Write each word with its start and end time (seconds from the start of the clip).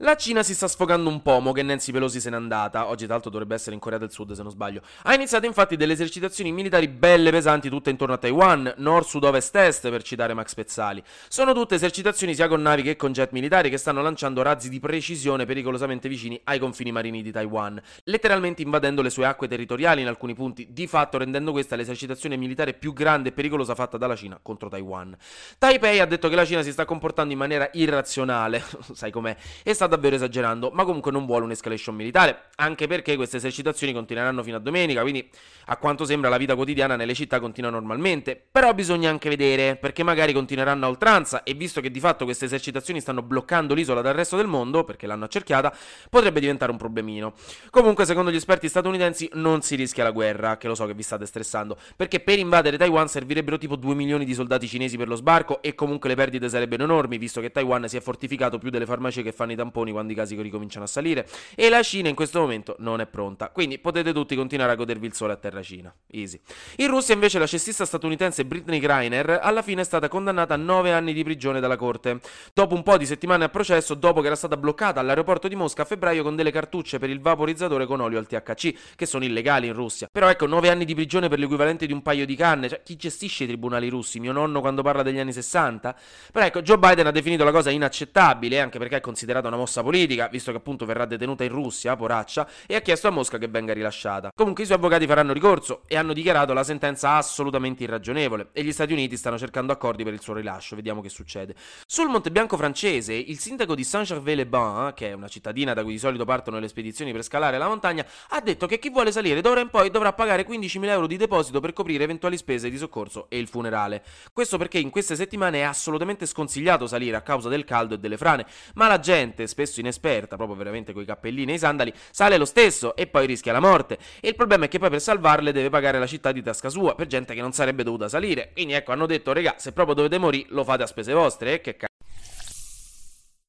La 0.00 0.14
Cina 0.14 0.42
si 0.42 0.52
sta 0.52 0.68
sfogando 0.68 1.08
un 1.08 1.22
po', 1.22 1.40
mo 1.40 1.52
che 1.52 1.62
Nancy 1.62 1.90
Pelosi 1.90 2.20
se 2.20 2.28
n'è 2.28 2.36
andata. 2.36 2.88
Oggi, 2.88 3.04
tra 3.04 3.14
l'altro, 3.14 3.30
dovrebbe 3.30 3.54
essere 3.54 3.72
in 3.74 3.80
Corea 3.80 3.96
del 3.96 4.10
Sud, 4.10 4.32
se 4.32 4.42
non 4.42 4.50
sbaglio. 4.50 4.82
Ha 5.04 5.14
iniziato 5.14 5.46
infatti 5.46 5.74
delle 5.74 5.94
esercitazioni 5.94 6.52
militari 6.52 6.86
belle 6.86 7.30
pesanti 7.30 7.70
tutte 7.70 7.88
intorno 7.88 8.12
a 8.12 8.18
Taiwan, 8.18 8.74
nord, 8.76 9.06
sud, 9.06 9.24
ovest, 9.24 9.56
est, 9.56 9.88
per 9.88 10.02
citare 10.02 10.34
Max 10.34 10.52
Pezzali. 10.52 11.02
Sono 11.28 11.54
tutte 11.54 11.76
esercitazioni 11.76 12.34
sia 12.34 12.46
con 12.46 12.60
navi 12.60 12.82
che 12.82 12.96
con 12.96 13.12
jet 13.12 13.30
militari 13.30 13.70
che 13.70 13.78
stanno 13.78 14.02
lanciando 14.02 14.42
razzi 14.42 14.68
di 14.68 14.80
precisione 14.80 15.46
pericolosamente 15.46 16.10
vicini 16.10 16.38
ai 16.44 16.58
confini 16.58 16.92
marini 16.92 17.22
di 17.22 17.32
Taiwan, 17.32 17.80
letteralmente 18.04 18.60
invadendo 18.60 19.00
le 19.00 19.08
sue 19.08 19.24
acque 19.24 19.48
territoriali 19.48 20.02
in 20.02 20.08
alcuni 20.08 20.34
punti, 20.34 20.66
di 20.72 20.86
fatto 20.86 21.16
rendendo 21.16 21.52
questa 21.52 21.74
l'esercitazione 21.74 22.36
militare 22.36 22.74
più 22.74 22.92
grande 22.92 23.30
e 23.30 23.32
pericolosa 23.32 23.74
fatta 23.74 23.96
dalla 23.96 24.14
Cina 24.14 24.38
contro 24.42 24.68
Taiwan. 24.68 25.16
Taipei 25.56 26.00
ha 26.00 26.06
detto 26.06 26.28
che 26.28 26.34
la 26.34 26.44
Cina 26.44 26.60
si 26.60 26.72
sta 26.72 26.84
comportando 26.84 27.32
in 27.32 27.38
maniera 27.38 27.70
irrazionale, 27.72 28.62
sai 28.92 29.10
com'è, 29.10 29.34
e 29.62 29.72
sta 29.72 29.84
davvero 29.86 30.16
esagerando, 30.16 30.70
ma 30.72 30.84
comunque 30.84 31.10
non 31.12 31.26
vuole 31.26 31.44
un'escalation 31.44 31.94
militare, 31.94 32.48
anche 32.56 32.86
perché 32.86 33.16
queste 33.16 33.36
esercitazioni 33.36 33.92
continueranno 33.92 34.42
fino 34.42 34.56
a 34.56 34.60
domenica, 34.60 35.02
quindi 35.02 35.28
a 35.66 35.76
quanto 35.76 36.04
sembra 36.04 36.28
la 36.30 36.36
vita 36.36 36.54
quotidiana 36.54 36.96
nelle 36.96 37.14
città 37.14 37.40
continua 37.40 37.70
normalmente, 37.70 38.40
però 38.50 38.72
bisogna 38.74 39.10
anche 39.10 39.28
vedere, 39.28 39.76
perché 39.76 40.02
magari 40.02 40.32
continueranno 40.32 40.86
a 40.86 40.88
oltranza 40.88 41.42
e 41.42 41.54
visto 41.54 41.80
che 41.80 41.90
di 41.90 42.00
fatto 42.00 42.24
queste 42.24 42.44
esercitazioni 42.44 43.00
stanno 43.00 43.22
bloccando 43.22 43.74
l'isola 43.74 44.00
dal 44.00 44.14
resto 44.14 44.36
del 44.36 44.46
mondo, 44.46 44.84
perché 44.84 45.06
l'hanno 45.06 45.24
accerchiata, 45.24 45.74
potrebbe 46.08 46.40
diventare 46.40 46.70
un 46.70 46.78
problemino. 46.78 47.34
Comunque, 47.70 48.04
secondo 48.04 48.30
gli 48.30 48.36
esperti 48.36 48.68
statunitensi, 48.68 49.30
non 49.34 49.62
si 49.62 49.74
rischia 49.76 50.04
la 50.04 50.10
guerra, 50.10 50.56
che 50.56 50.68
lo 50.68 50.74
so 50.74 50.86
che 50.86 50.94
vi 50.94 51.02
state 51.02 51.26
stressando, 51.26 51.76
perché 51.96 52.20
per 52.20 52.38
invadere 52.38 52.76
Taiwan 52.76 53.08
servirebbero 53.08 53.58
tipo 53.58 53.76
2 53.76 53.94
milioni 53.94 54.24
di 54.24 54.34
soldati 54.34 54.66
cinesi 54.66 54.96
per 54.96 55.08
lo 55.08 55.16
sbarco 55.16 55.62
e 55.62 55.74
comunque 55.74 56.08
le 56.08 56.14
perdite 56.14 56.48
sarebbero 56.48 56.84
enormi, 56.84 57.18
visto 57.18 57.40
che 57.40 57.50
Taiwan 57.50 57.88
si 57.88 57.96
è 57.96 58.00
fortificato 58.00 58.58
più 58.58 58.70
delle 58.70 58.86
farmacie 58.86 59.22
che 59.22 59.32
fanno 59.32 59.52
i 59.52 59.56
tamponi 59.56 59.74
tamponi 59.76 59.92
quando 59.92 60.12
i 60.12 60.14
casi 60.14 60.40
ricominciano 60.40 60.84
a 60.84 60.88
salire 60.88 61.28
e 61.54 61.68
la 61.68 61.82
Cina 61.82 62.08
in 62.08 62.14
questo 62.14 62.40
momento 62.40 62.76
non 62.78 63.00
è 63.00 63.06
pronta. 63.06 63.50
Quindi 63.50 63.78
potete 63.78 64.12
tutti 64.12 64.34
continuare 64.34 64.72
a 64.72 64.74
godervi 64.74 65.06
il 65.06 65.12
sole 65.12 65.34
a 65.34 65.36
terra 65.36 65.62
Cina. 65.62 65.94
Easy. 66.10 66.40
In 66.76 66.88
Russia 66.88 67.14
invece 67.14 67.38
la 67.38 67.46
cestista 67.46 67.84
statunitense 67.84 68.44
Britney 68.46 68.78
Greiner 68.78 69.40
alla 69.42 69.62
fine 69.62 69.82
è 69.82 69.84
stata 69.84 70.08
condannata 70.08 70.54
a 70.54 70.56
9 70.56 70.92
anni 70.92 71.12
di 71.12 71.22
prigione 71.22 71.60
dalla 71.60 71.76
corte. 71.76 72.20
Dopo 72.54 72.74
un 72.74 72.82
po' 72.82 72.96
di 72.96 73.06
settimane 73.06 73.44
a 73.44 73.48
processo, 73.48 73.94
dopo 73.94 74.20
che 74.20 74.26
era 74.26 74.36
stata 74.36 74.56
bloccata 74.56 75.00
all'aeroporto 75.00 75.48
di 75.48 75.54
Mosca 75.54 75.82
a 75.82 75.84
febbraio 75.84 76.22
con 76.22 76.36
delle 76.36 76.50
cartucce 76.50 76.98
per 76.98 77.10
il 77.10 77.20
vaporizzatore 77.20 77.86
con 77.86 78.00
olio 78.00 78.18
al 78.18 78.26
THC, 78.26 78.94
che 78.96 79.06
sono 79.06 79.24
illegali 79.24 79.66
in 79.66 79.74
Russia. 79.74 80.08
Però 80.10 80.28
ecco, 80.28 80.46
9 80.46 80.70
anni 80.70 80.84
di 80.84 80.94
prigione 80.94 81.28
per 81.28 81.38
l'equivalente 81.38 81.86
di 81.86 81.92
un 81.92 82.02
paio 82.02 82.24
di 82.24 82.36
canne. 82.36 82.68
Cioè, 82.68 82.82
chi 82.82 82.96
gestisce 82.96 83.44
i 83.44 83.46
tribunali 83.46 83.88
russi? 83.88 84.20
Mio 84.20 84.32
nonno 84.32 84.60
quando 84.60 84.82
parla 84.82 85.02
degli 85.02 85.18
anni 85.18 85.32
60? 85.32 85.96
Però 86.32 86.44
ecco, 86.44 86.62
Joe 86.62 86.78
Biden 86.78 87.06
ha 87.06 87.10
definito 87.10 87.44
la 87.44 87.52
cosa 87.52 87.70
inaccettabile, 87.70 88.60
anche 88.60 88.78
perché 88.78 88.96
è 88.96 89.00
considerata 89.00 89.48
una 89.48 89.56
mossa 89.56 89.65
mossa 89.66 89.82
politica, 89.82 90.28
visto 90.28 90.52
che 90.52 90.58
appunto 90.58 90.86
verrà 90.86 91.04
detenuta 91.04 91.42
in 91.42 91.50
Russia, 91.50 91.96
poraccia, 91.96 92.48
e 92.66 92.76
ha 92.76 92.80
chiesto 92.80 93.08
a 93.08 93.10
Mosca 93.10 93.36
che 93.36 93.48
venga 93.48 93.72
rilasciata. 93.72 94.30
Comunque 94.34 94.62
i 94.62 94.66
suoi 94.66 94.78
avvocati 94.78 95.06
faranno 95.06 95.32
ricorso 95.32 95.82
e 95.88 95.96
hanno 95.96 96.12
dichiarato 96.12 96.52
la 96.52 96.62
sentenza 96.62 97.16
assolutamente 97.16 97.82
irragionevole 97.82 98.48
e 98.52 98.62
gli 98.62 98.72
Stati 98.72 98.92
Uniti 98.92 99.16
stanno 99.16 99.36
cercando 99.36 99.72
accordi 99.72 100.04
per 100.04 100.12
il 100.12 100.20
suo 100.20 100.34
rilascio, 100.34 100.76
vediamo 100.76 101.02
che 101.02 101.08
succede. 101.08 101.54
Sul 101.84 102.08
Monte 102.08 102.30
Bianco 102.30 102.56
francese, 102.56 103.12
il 103.12 103.38
sindaco 103.38 103.74
di 103.74 103.82
Saint-Gervais-les-Bains, 103.82 104.92
che 104.94 105.10
è 105.10 105.12
una 105.12 105.28
cittadina 105.28 105.74
da 105.74 105.82
cui 105.82 105.92
di 105.92 105.98
solito 105.98 106.24
partono 106.24 106.60
le 106.60 106.68
spedizioni 106.68 107.10
per 107.10 107.24
scalare 107.24 107.58
la 107.58 107.66
montagna, 107.66 108.06
ha 108.28 108.40
detto 108.40 108.66
che 108.66 108.78
chi 108.78 108.90
vuole 108.90 109.10
salire 109.10 109.40
d'ora 109.40 109.60
in 109.60 109.68
poi 109.68 109.90
dovrà 109.90 110.12
pagare 110.12 110.46
15.000 110.46 110.84
euro 110.86 111.06
di 111.08 111.16
deposito 111.16 111.58
per 111.58 111.72
coprire 111.72 112.04
eventuali 112.04 112.36
spese 112.36 112.70
di 112.70 112.78
soccorso 112.78 113.26
e 113.28 113.38
il 113.38 113.48
funerale. 113.48 114.04
Questo 114.32 114.58
perché 114.58 114.78
in 114.78 114.90
queste 114.90 115.16
settimane 115.16 115.58
è 115.58 115.62
assolutamente 115.62 116.26
sconsigliato 116.26 116.86
salire 116.86 117.16
a 117.16 117.22
causa 117.22 117.48
del 117.48 117.64
caldo 117.64 117.94
e 117.94 117.98
delle 117.98 118.16
frane, 118.16 118.46
ma 118.74 118.86
la 118.86 119.00
gente, 119.00 119.46
spesso 119.56 119.80
inesperta, 119.80 120.36
proprio 120.36 120.54
veramente 120.54 120.92
coi 120.92 121.06
cappellini 121.06 121.52
e 121.52 121.54
i 121.54 121.58
sandali, 121.58 121.90
sale 122.10 122.36
lo 122.36 122.44
stesso 122.44 122.94
e 122.94 123.06
poi 123.06 123.26
rischia 123.26 123.52
la 123.52 123.60
morte. 123.60 123.96
E 124.20 124.28
il 124.28 124.34
problema 124.34 124.66
è 124.66 124.68
che 124.68 124.78
poi 124.78 124.90
per 124.90 125.00
salvarle 125.00 125.50
deve 125.50 125.70
pagare 125.70 125.98
la 125.98 126.06
città 126.06 126.30
di 126.30 126.42
tasca 126.42 126.68
sua, 126.68 126.94
per 126.94 127.06
gente 127.06 127.32
che 127.32 127.40
non 127.40 127.52
sarebbe 127.52 127.82
dovuta 127.82 128.06
salire. 128.08 128.50
Quindi 128.52 128.74
ecco, 128.74 128.92
hanno 128.92 129.06
detto, 129.06 129.32
regà, 129.32 129.54
se 129.56 129.72
proprio 129.72 129.94
dovete 129.94 130.18
morire, 130.18 130.48
lo 130.50 130.62
fate 130.62 130.82
a 130.82 130.86
spese 130.86 131.14
vostre, 131.14 131.54
eh, 131.54 131.60
che 131.62 131.76
cazzo. 131.76 131.95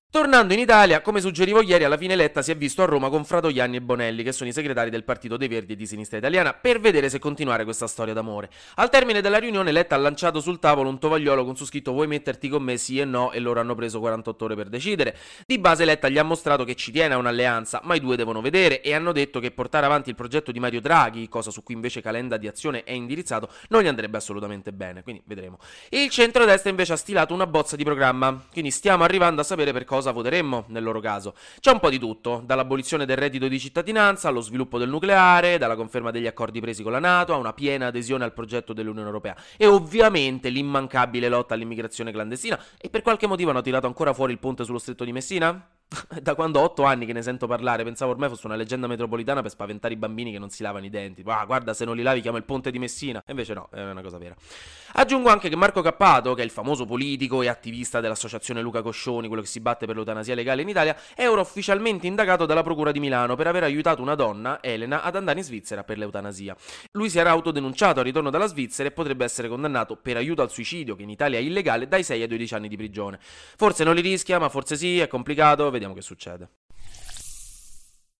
Tornando 0.09 0.53
in 0.53 0.59
Italia, 0.59 1.01
come 1.01 1.19
suggerivo 1.19 1.61
ieri, 1.61 1.83
alla 1.83 1.97
fine 1.97 2.15
Letta 2.15 2.41
si 2.41 2.49
è 2.49 2.55
visto 2.55 2.81
a 2.81 2.85
Roma 2.85 3.09
con 3.09 3.25
Fratoianni 3.25 3.75
e 3.75 3.81
Bonelli, 3.81 4.23
che 4.23 4.31
sono 4.31 4.49
i 4.49 4.53
segretari 4.53 4.89
del 4.89 5.03
Partito 5.03 5.35
dei 5.35 5.49
Verdi 5.49 5.73
e 5.73 5.75
di 5.75 5.85
Sinistra 5.85 6.17
Italiana, 6.17 6.53
per 6.53 6.79
vedere 6.79 7.09
se 7.09 7.19
continuare 7.19 7.65
questa 7.65 7.87
storia 7.87 8.13
d'amore. 8.13 8.49
Al 8.75 8.89
termine 8.89 9.19
della 9.19 9.37
riunione, 9.37 9.73
Letta 9.73 9.95
ha 9.95 9.97
lanciato 9.97 10.39
sul 10.39 10.59
tavolo 10.59 10.87
un 10.87 10.97
tovagliolo 10.97 11.43
con 11.43 11.57
su 11.57 11.65
scritto 11.65 11.91
vuoi 11.91 12.07
metterti 12.07 12.47
con 12.47 12.63
me 12.63 12.77
sì 12.77 12.99
e 12.99 13.03
no 13.03 13.33
e 13.33 13.39
loro 13.39 13.59
hanno 13.59 13.75
preso 13.75 13.99
48 13.99 14.45
ore 14.45 14.55
per 14.55 14.69
decidere. 14.69 15.17
Di 15.45 15.59
base 15.59 15.83
Letta 15.83 16.07
gli 16.07 16.17
ha 16.17 16.23
mostrato 16.23 16.63
che 16.63 16.75
ci 16.75 16.93
tiene 16.93 17.13
a 17.13 17.17
un'alleanza, 17.17 17.81
ma 17.83 17.93
i 17.93 17.99
due 17.99 18.15
devono 18.15 18.39
vedere 18.39 18.79
e 18.79 18.93
hanno 18.93 19.11
detto 19.11 19.41
che 19.41 19.51
portare 19.51 19.85
avanti 19.85 20.09
il 20.09 20.15
progetto 20.15 20.53
di 20.53 20.59
Mario 20.61 20.79
Draghi, 20.79 21.27
cosa 21.27 21.51
su 21.51 21.63
cui 21.63 21.75
invece 21.75 22.01
Calenda 22.01 22.37
di 22.37 22.47
Azione 22.47 22.85
è 22.85 22.93
indirizzato, 22.93 23.49
non 23.67 23.83
gli 23.83 23.87
andrebbe 23.87 24.15
assolutamente 24.15 24.71
bene, 24.71 25.03
quindi 25.03 25.21
vedremo. 25.25 25.59
Il 25.89 26.09
centrodestra 26.09 26.69
invece 26.69 26.93
ha 26.93 26.97
stilato 26.97 27.33
una 27.33 27.45
bozza 27.45 27.75
di 27.75 27.83
programma, 27.83 28.45
quindi 28.49 28.71
stiamo 28.71 29.03
arrivando 29.03 29.41
a 29.41 29.43
sapere 29.43 29.73
per 29.73 29.83
cosa 29.83 29.95
voteremmo 30.11 30.65
nel 30.67 30.83
loro 30.83 30.99
caso. 30.99 31.33
C'è 31.59 31.71
un 31.71 31.79
po' 31.79 31.89
di 31.89 31.99
tutto, 31.99 32.41
dall'abolizione 32.45 33.05
del 33.05 33.17
reddito 33.17 33.47
di 33.47 33.59
cittadinanza 33.59 34.27
allo 34.27 34.41
sviluppo 34.41 34.77
del 34.77 34.89
nucleare, 34.89 35.57
dalla 35.57 35.75
conferma 35.75 36.11
degli 36.11 36.27
accordi 36.27 36.59
presi 36.59 36.83
con 36.83 36.91
la 36.91 36.99
Nato 36.99 37.33
a 37.33 37.37
una 37.37 37.53
piena 37.53 37.87
adesione 37.87 38.23
al 38.23 38.33
progetto 38.33 38.73
dell'Unione 38.73 39.07
Europea 39.07 39.35
e 39.57 39.67
ovviamente 39.67 40.49
l'immancabile 40.49 41.29
lotta 41.29 41.53
all'immigrazione 41.53 42.11
clandestina 42.11 42.59
e 42.77 42.89
per 42.89 43.01
qualche 43.01 43.27
motivo 43.27 43.51
hanno 43.51 43.61
tirato 43.61 43.87
ancora 43.87 44.13
fuori 44.13 44.33
il 44.33 44.39
ponte 44.39 44.63
sullo 44.63 44.79
stretto 44.79 45.03
di 45.03 45.11
Messina? 45.11 45.76
da 46.21 46.35
quando 46.35 46.59
ho 46.59 46.63
otto 46.63 46.83
anni 46.83 47.05
che 47.05 47.13
ne 47.13 47.21
sento 47.21 47.47
parlare, 47.47 47.83
pensavo 47.83 48.11
ormai 48.11 48.29
fosse 48.29 48.45
una 48.45 48.55
leggenda 48.55 48.87
metropolitana 48.87 49.41
per 49.41 49.51
spaventare 49.51 49.93
i 49.93 49.97
bambini 49.97 50.31
che 50.31 50.39
non 50.39 50.49
si 50.49 50.61
lavano 50.63 50.85
i 50.85 50.89
denti. 50.89 51.23
Ah, 51.25 51.45
guarda, 51.45 51.73
se 51.73 51.85
non 51.85 51.95
li 51.95 52.03
lavi 52.03 52.21
chiamo 52.21 52.37
il 52.37 52.43
ponte 52.43 52.71
di 52.71 52.79
Messina. 52.79 53.21
E 53.25 53.31
invece 53.31 53.53
no, 53.53 53.69
è 53.71 53.81
una 53.81 54.01
cosa 54.01 54.17
vera. 54.17 54.35
Aggiungo 54.93 55.29
anche 55.29 55.49
che 55.49 55.55
Marco 55.55 55.81
Cappato, 55.81 56.33
che 56.33 56.41
è 56.41 56.45
il 56.45 56.51
famoso 56.51 56.85
politico 56.85 57.41
e 57.41 57.47
attivista 57.47 57.99
dell'associazione 57.99 58.61
Luca 58.61 58.81
Coscioni, 58.81 59.27
quello 59.27 59.41
che 59.41 59.47
si 59.47 59.59
batte 59.59 59.85
per 59.85 59.95
l'eutanasia 59.95 60.33
legale 60.33 60.61
in 60.61 60.69
Italia, 60.69 60.95
è 61.13 61.27
ora 61.27 61.41
ufficialmente 61.41 62.07
indagato 62.07 62.45
dalla 62.45 62.63
Procura 62.63 62.91
di 62.91 62.99
Milano 62.99 63.35
per 63.35 63.47
aver 63.47 63.63
aiutato 63.63 64.01
una 64.01 64.15
donna, 64.15 64.59
Elena, 64.61 65.03
ad 65.03 65.15
andare 65.15 65.39
in 65.39 65.45
Svizzera 65.45 65.83
per 65.83 65.97
l'eutanasia. 65.97 66.55
Lui 66.91 67.09
si 67.09 67.19
era 67.19 67.29
autodenunciato 67.31 67.99
al 67.99 68.05
ritorno 68.05 68.29
dalla 68.29 68.47
Svizzera 68.47 68.89
e 68.89 68.91
potrebbe 68.91 69.23
essere 69.23 69.47
condannato 69.47 69.95
per 69.97 70.17
aiuto 70.17 70.41
al 70.41 70.49
suicidio, 70.49 70.95
che 70.95 71.03
in 71.03 71.09
Italia 71.09 71.37
è 71.37 71.41
illegale, 71.41 71.87
dai 71.87 72.03
6 72.03 72.21
ai 72.21 72.27
12 72.27 72.53
anni 72.55 72.67
di 72.67 72.77
prigione. 72.77 73.19
Forse 73.21 73.83
non 73.83 73.93
li 73.93 74.01
rischia, 74.01 74.39
ma 74.39 74.49
forse 74.49 74.75
sì, 74.75 74.99
è 74.99 75.07
complicato, 75.07 75.69
vediamo 75.77 75.93
che 75.93 76.01
succede. 76.01 76.49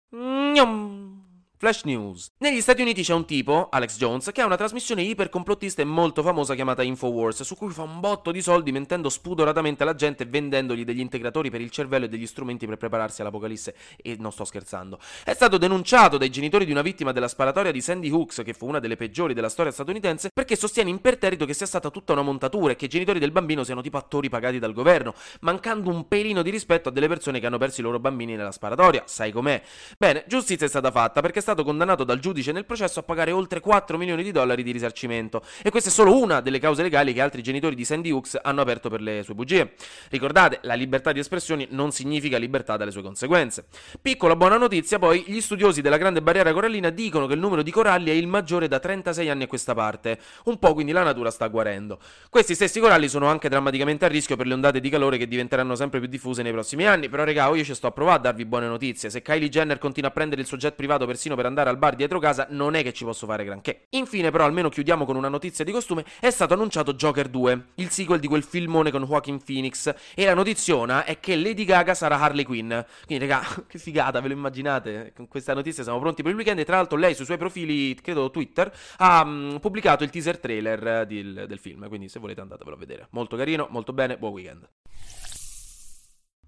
Gnam. 0.10 1.17
Flash 1.60 1.86
News. 1.86 2.34
Negli 2.38 2.62
Stati 2.62 2.84
Uniti 2.84 3.02
c'è 3.02 3.16
un 3.16 3.26
tipo, 3.26 3.70
Alex 3.72 3.98
Jones, 3.98 4.30
che 4.32 4.42
ha 4.42 4.46
una 4.46 4.58
trasmissione 4.58 5.02
ipercomplottista 5.02 5.82
e 5.82 5.86
molto 5.86 6.22
famosa 6.22 6.54
chiamata 6.54 6.84
Infowars, 6.84 7.42
su 7.42 7.56
cui 7.56 7.72
fa 7.72 7.82
un 7.82 8.00
botto 8.00 8.32
di 8.32 8.44
soldi 8.44 8.72
mentendo 8.72 9.10
spudoratamente 9.10 9.82
alla 9.82 9.96
gente 9.96 10.22
e 10.22 10.26
vendendogli 10.28 10.86
degli 10.86 11.00
integratori 11.00 11.50
per 11.50 11.62
il 11.62 11.72
cervello 11.72 12.06
e 12.06 12.10
degli 12.10 12.28
strumenti 12.28 12.68
per 12.68 12.78
prepararsi 12.78 13.22
all'apocalisse. 13.22 13.74
E 14.00 14.18
non 14.20 14.32
sto 14.32 14.46
scherzando. 14.46 15.00
È 15.24 15.34
stato 15.34 15.58
denunciato 15.58 16.20
dai 16.20 16.30
genitori 16.30 16.64
di 16.64 16.70
una 16.70 16.84
vittima 16.84 17.12
della 17.12 17.28
sparatoria 17.28 17.72
di 17.72 17.82
Sandy 17.82 18.12
Hooks, 18.12 18.44
che 18.46 18.54
fu 18.54 18.68
una 18.68 18.78
delle 18.78 18.96
peggiori 18.96 19.34
della 19.34 19.50
storia 19.50 19.72
statunitense, 19.72 20.30
perché 20.32 20.56
sostiene 20.56 20.92
imperterrito 20.92 21.48
che 21.48 21.56
sia 21.56 21.66
stata 21.66 21.90
tutta 21.90 22.14
una 22.14 22.22
montatura 22.22 22.74
e 22.74 22.76
che 22.76 22.86
i 22.86 22.90
genitori 22.90 23.18
del 23.18 23.32
bambino 23.32 23.64
siano 23.64 23.82
tipo 23.82 23.98
attori 23.98 24.30
pagati 24.30 24.60
dal 24.60 24.74
governo, 24.74 25.16
mancando 25.40 25.90
un 25.90 26.08
pelino 26.08 26.44
di 26.44 26.52
rispetto 26.52 26.90
a 26.90 26.92
delle 26.92 27.08
persone 27.08 27.40
che 27.40 27.48
hanno 27.48 27.58
perso 27.58 27.82
i 27.82 27.84
loro 27.84 27.98
bambini 27.98 28.36
nella 28.36 28.52
sparatoria. 28.52 29.02
Sai 29.08 29.32
com'è? 29.32 29.60
Bene, 29.98 30.24
giustizia 30.28 30.68
è 30.68 30.70
stata 30.70 30.92
fatta 30.92 31.20
perché 31.20 31.46
stato 31.48 31.64
condannato 31.64 32.04
dal 32.04 32.20
giudice 32.20 32.52
nel 32.52 32.66
processo 32.66 33.00
a 33.00 33.04
pagare 33.04 33.32
oltre 33.32 33.62
4 33.62 33.98
milioni 33.98 34.22
di 34.22 34.32
dollari 34.32 34.64
di 34.64 34.72
risarcimento. 34.72 35.42
E 35.64 35.70
questa 35.70 35.90
è 35.90 35.94
solo 35.94 36.20
una 36.20 36.42
delle 36.42 36.60
cause 36.60 36.82
legali 36.82 37.14
che 37.14 37.22
altri 37.22 37.42
genitori 37.42 37.74
di 37.74 37.86
Sandy 37.86 38.12
Hooks 38.12 38.38
hanno 38.42 38.60
aperto 38.60 38.90
per 38.90 39.00
le 39.00 39.24
sue 39.24 39.34
bugie. 39.34 39.76
Ricordate, 40.10 40.60
la 40.64 40.74
libertà 40.74 41.14
di 41.14 41.20
espressione 41.20 41.66
non 41.70 41.94
significa 41.94 42.38
libertà 42.38 42.76
dalle 42.76 42.92
sue 42.92 43.02
conseguenze. 43.02 43.68
Piccola 44.02 44.36
buona 44.36 44.58
notizia 44.58 45.00
poi, 45.00 45.24
gli 45.26 45.40
studiosi 45.40 45.82
della 45.82 45.96
Grande 45.96 46.22
Barriera 46.22 46.52
Corallina 46.52 46.90
dicono 46.90 47.28
che 47.28 47.34
il 47.36 47.40
numero 47.40 47.62
di 47.62 47.72
coralli 47.72 48.10
è 48.10 48.14
il 48.14 48.28
maggiore 48.28 48.68
da 48.68 48.80
36 48.80 49.30
anni 49.30 49.44
a 49.44 49.48
questa 49.48 49.74
parte. 49.74 50.20
Un 50.46 50.60
po' 50.60 50.74
quindi 50.74 50.92
la 50.92 51.04
natura 51.04 51.32
sta 51.32 51.48
guarendo. 51.48 51.98
Questi 52.30 52.56
stessi 52.56 52.82
coralli 52.82 53.08
sono 53.08 53.28
anche 53.28 53.48
drammaticamente 53.48 54.04
a 54.04 54.10
rischio 54.10 54.36
per 54.36 54.48
le 54.48 54.54
ondate 54.54 54.82
di 54.82 54.90
calore 54.90 55.18
che 55.18 55.30
diventeranno 55.30 55.76
sempre 55.76 56.00
più 56.00 56.10
diffuse 56.10 56.44
nei 56.44 56.52
prossimi 56.52 56.86
anni, 56.86 57.08
però 57.08 57.24
regà, 57.24 57.48
io 57.48 57.64
ci 57.64 57.74
sto 57.74 57.88
a 57.88 57.92
provare 57.92 58.18
a 58.18 58.22
darvi 58.22 58.44
buone 58.44 58.68
notizie. 58.68 59.10
Se 59.10 59.22
Kylie 59.22 59.48
Jenner 59.48 59.78
continua 59.78 60.10
a 60.10 60.12
prendere 60.12 60.42
il 60.42 60.48
suo 60.48 60.58
jet 60.58 60.76
privato 60.76 61.06
persino 61.06 61.36
per 61.38 61.46
andare 61.46 61.70
al 61.70 61.78
bar 61.78 61.96
dietro 61.96 62.20
casa 62.20 62.48
non 62.50 62.76
è 62.76 62.84
che 62.84 62.92
ci 62.92 63.06
posso 63.06 63.26
fare 63.26 63.46
granché. 63.46 63.86
Infine 63.92 64.32
però 64.32 64.44
almeno 64.44 64.68
chiudiamo 64.68 65.06
con 65.06 65.16
una 65.16 65.30
notizia 65.30 65.64
di 65.64 65.72
costume, 65.72 66.04
è 66.20 66.30
stato 66.30 66.54
annunciato 66.54 66.96
Joker 66.96 67.30
2, 67.30 67.66
il 67.76 67.90
sequel 67.90 68.20
di 68.20 68.28
quel 68.28 68.44
filmone 68.44 68.92
con 68.92 69.04
Joaquin 69.06 69.42
Phoenix 69.42 69.94
e 70.14 70.26
la 70.26 70.34
notiziona 70.34 71.06
è 71.06 71.20
che 71.20 71.36
Lady 71.36 71.64
Gaga 71.64 71.94
sarà 71.94 72.20
Harley 72.20 72.44
Quinn. 72.44 72.74
Quindi 73.06 73.26
raga, 73.26 73.48
che 73.68 73.80
figata, 73.80 74.20
ve 74.20 74.28
lo 74.28 74.34
immaginate? 74.34 75.14
Con 75.16 75.28
questa 75.28 75.54
notizia 75.54 75.84
siamo 75.84 76.00
pronti 76.00 76.24
per 76.24 76.32
il 76.32 76.38
weekend 76.38 76.60
e 76.60 76.66
tra 76.66 76.76
l'altro 76.76 76.98
lei 76.98 77.16
sui 77.16 77.26
suoi 77.26 77.38
profili, 77.38 77.94
credo 77.96 78.30
Twitter, 78.32 78.70
ha 78.98 79.22
um, 79.22 79.60
pubblicato 79.62 80.04
il 80.04 80.10
teaser 80.10 80.40
trailer 80.40 81.06
del, 81.06 81.46
del 81.48 81.60
film, 81.60 81.88
quindi 81.88 82.10
se 82.10 82.20
volete 82.20 82.42
andatevelo 82.42 82.76
a 82.76 82.80
vedere. 82.80 83.08
Molto 83.12 83.38
carino, 83.38 83.68
molto 83.70 83.94
bene, 83.94 84.18
buon 84.18 84.34
weekend. 84.34 84.68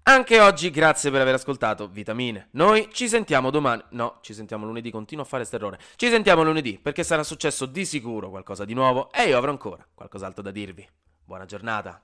Anche 0.02 0.40
oggi 0.40 0.70
grazie 0.70 1.10
per 1.10 1.20
aver 1.20 1.34
ascoltato 1.34 1.88
Vitamine. 1.88 2.48
Noi 2.52 2.88
ci 2.90 3.06
sentiamo 3.06 3.50
domani. 3.50 3.82
No, 3.90 4.18
ci 4.22 4.34
sentiamo 4.34 4.66
lunedì, 4.66 4.90
continuo 4.90 5.24
a 5.24 5.26
fare 5.26 5.46
errore. 5.50 5.78
Ci 5.96 6.08
sentiamo 6.08 6.42
lunedì 6.42 6.78
perché 6.78 7.04
sarà 7.04 7.22
successo 7.22 7.66
di 7.66 7.84
sicuro 7.84 8.30
qualcosa 8.30 8.64
di 8.64 8.74
nuovo 8.74 9.12
e 9.12 9.28
io 9.28 9.36
avrò 9.36 9.50
ancora 9.50 9.86
qualcos'altro 9.94 10.42
da 10.42 10.50
dirvi. 10.50 10.88
Buona 11.24 11.44
giornata. 11.44 12.02